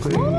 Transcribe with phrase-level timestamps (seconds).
[0.00, 0.37] これ。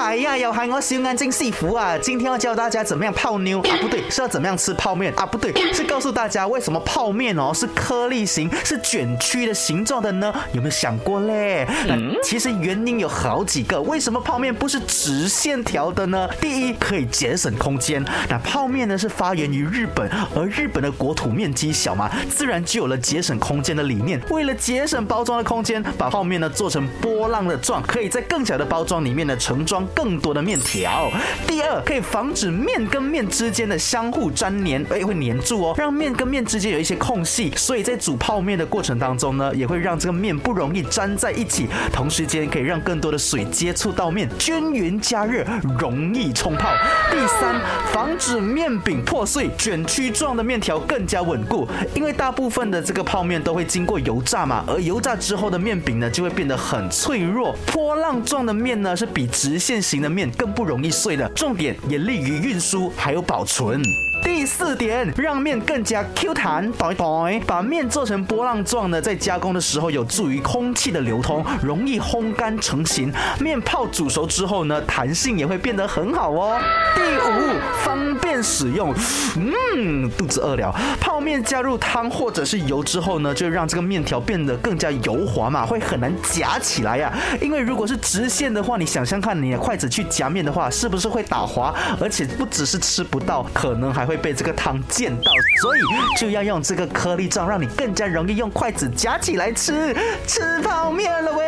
[0.00, 1.98] 嗨呀，有喊我小眼睛师傅啊！
[1.98, 3.76] 今天要教大家怎么样泡妞啊？
[3.80, 5.26] 不对，是要怎么样吃泡面啊？
[5.26, 10.32] 不对，是告诉大家为什么泡面哦是颗粒形、是卷曲的形状的呢？
[10.52, 11.66] 有没有想过嘞？
[11.88, 16.28] 那其实原因有好几个，为什么泡面不是直线条的呢？
[16.40, 18.00] 第一，可以节省空间。
[18.28, 24.20] 那泡面呢是发源于日本，而日本的国土面积小嘛，自然就有了节省空间的理念。
[24.30, 31.10] 为了节省包装的空间，把泡面呢做成波浪的状，可以在更小的包装里面呢盛装更多的面条。
[31.46, 45.44] 第二，可以防止面跟面之间的相互粘连，哎，会粘住哦，让面跟面之间有一些空隙，所以在煮泡面的过程当中呢，也会让这个面不容易粘在一起，同时间可以让更多的水接触到面，均匀加热，
[45.78, 46.68] 容易冲泡。
[47.10, 47.60] 第三，
[47.92, 57.54] 防止面饼破碎，卷曲状的面条更加稳固，因为大部分的这个泡面都会经过油炸嘛，而油炸之后的面饼呢，就会变得很脆弱。
[57.72, 63.82] 波浪状的面呢，是比直线型的面更不容易碎了，重点也利于运输还有保存。
[64.20, 73.12] 第四点，让面更加 Q 弹，抖一抖，把面做成波浪状呢，在加工的时候有助于空气的流通，容易烘干成型。
[73.38, 76.60] 面泡煮熟之后呢，弹性也会变得很好哦。
[76.96, 78.07] 第五，方
[78.42, 78.94] 使用，
[79.36, 80.74] 嗯，肚子饿了。
[81.00, 87.12] 泡面加入汤或者是油之后呢，就让这个面条变得更加油滑嘛，会很难夹起来呀。
[87.40, 91.74] 因为如果是直线的话，你想象看，你的筷子去夹面的话，是不是会打滑？
[92.00, 95.32] 而且不只是吃不到，可能还会被这个汤溅到。
[95.62, 95.80] 所以
[96.18, 99.94] 就要用这个颗粒状，让你更加容易用筷子夹起来吃
[100.26, 101.47] 吃泡面了喂！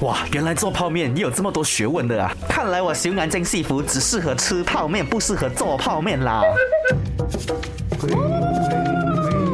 [0.00, 2.32] 哇，原来做泡面也有这么多学问的啊！
[2.48, 6.42] 看来我小眼睛戏服只适合吃泡面，不适合做泡面啦。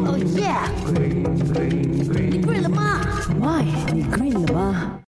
[0.06, 0.69] Oh yeah！